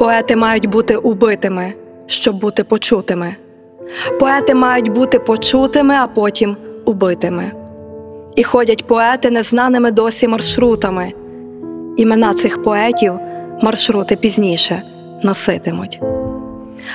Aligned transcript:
Поети 0.00 0.36
мають 0.36 0.66
бути 0.66 0.96
убитими, 0.96 1.72
щоб 2.06 2.40
бути 2.40 2.64
почутими. 2.64 3.34
Поети 4.20 4.54
мають 4.54 4.88
бути 4.88 5.18
почутими, 5.18 5.94
а 5.94 6.06
потім 6.06 6.56
убитими. 6.84 7.52
І 8.36 8.44
ходять 8.44 8.86
поети 8.86 9.30
незнаними 9.30 9.90
досі 9.90 10.28
маршрутами. 10.28 11.12
Імена 11.96 12.34
цих 12.34 12.62
поетів 12.62 13.14
маршрути 13.62 14.16
пізніше 14.16 14.82
носитимуть. 15.22 16.00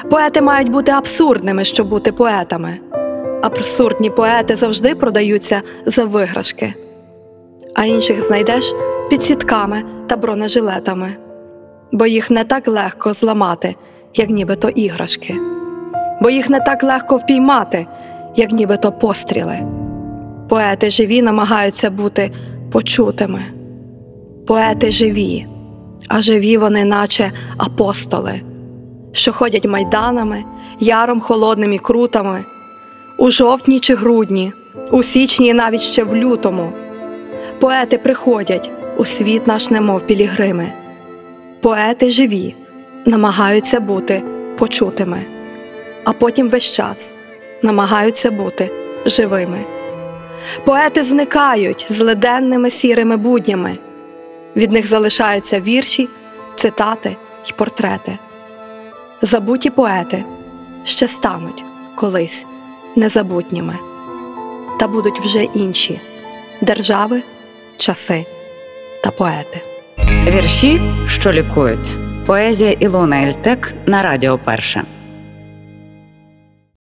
Поети 0.09 0.41
мають 0.41 0.69
бути 0.69 0.91
абсурдними, 0.91 1.63
щоб 1.63 1.89
бути 1.89 2.11
поетами. 2.11 2.79
Абсурдні 3.41 4.09
поети 4.09 4.55
завжди 4.55 4.95
продаються 4.95 5.61
за 5.85 6.05
виграшки 6.05 6.73
а 7.75 7.85
інших 7.85 8.21
знайдеш 8.21 8.75
під 9.09 9.23
сітками 9.23 9.83
та 10.07 10.17
бронежилетами, 10.17 11.15
бо 11.95 12.05
їх 12.05 12.31
не 12.31 12.43
так 12.43 12.67
легко 12.67 13.13
зламати, 13.13 13.75
як 14.15 14.29
нібито 14.29 14.69
іграшки, 14.69 15.35
бо 16.21 16.29
їх 16.29 16.49
не 16.49 16.59
так 16.59 16.83
легко 16.83 17.15
впіймати, 17.15 17.87
як 18.35 18.51
нібито 18.51 18.91
постріли. 18.91 19.59
Поети 20.49 20.89
живі 20.89 21.21
намагаються 21.21 21.89
бути 21.89 22.31
почутими. 22.71 23.41
Поети 24.47 24.91
живі, 24.91 25.47
а 26.07 26.21
живі 26.21 26.57
вони, 26.57 26.85
наче 26.85 27.31
апостоли, 27.57 28.41
що 29.11 29.33
ходять 29.33 29.65
майданами, 29.65 30.43
яром 30.79 31.19
холодним 31.19 31.73
і 31.73 31.79
крутами, 31.79 32.43
у 33.17 33.31
жовтні 33.31 33.79
чи 33.79 33.95
грудні, 33.95 34.53
у 34.91 35.03
січні 35.03 35.47
і 35.47 35.53
навіть 35.53 35.81
ще 35.81 36.03
в 36.03 36.15
лютому. 36.15 36.71
Поети 37.59 37.97
приходять 37.97 38.71
у 38.97 39.05
світ 39.05 39.47
наш, 39.47 39.71
немов 39.71 40.01
пілігрими. 40.01 40.84
Поети 41.65 42.09
живі, 42.09 42.55
намагаються 43.05 43.79
бути 43.79 44.23
почутими, 44.57 45.25
а 46.03 46.13
потім 46.13 46.49
весь 46.49 46.71
час 46.71 47.15
намагаються 47.61 48.31
бути 48.31 48.69
живими. 49.05 49.65
Поети 50.65 51.03
зникають 51.03 51.85
злиденними 51.89 52.69
сірими 52.69 53.17
буднями. 53.17 53.77
Від 54.55 54.71
них 54.71 54.87
залишаються 54.87 55.59
вірші, 55.59 56.09
цитати 56.55 57.15
й 57.45 57.51
портрети. 57.55 58.17
Забуті 59.21 59.69
поети 59.69 60.23
ще 60.83 61.07
стануть 61.07 61.63
колись 61.95 62.45
незабутніми, 62.95 63.77
та 64.79 64.87
будуть 64.87 65.19
вже 65.19 65.43
інші 65.43 66.01
держави 66.61 67.21
часи 67.77 68.25
та 69.03 69.11
поети. 69.11 69.74
Вірші, 70.27 70.81
що 71.07 71.31
лікують. 71.31 71.97
Поезія 72.25 72.71
Ілона 72.71 73.23
Ельтек 73.23 73.73
на 73.85 74.01
Радіо 74.01 74.37
Перше. 74.37 74.83